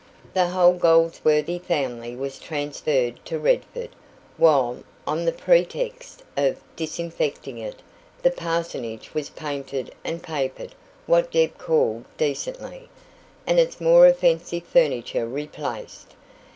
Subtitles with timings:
[0.33, 3.91] The whole Goldsworthy family was transferred to Redford,
[4.35, 7.83] while, on the pretext of disinfecting it,
[8.23, 10.73] the parsonage was painted and papered
[11.05, 12.89] what Deb called "decently",
[13.45, 16.15] and its more offensive furniture replaced.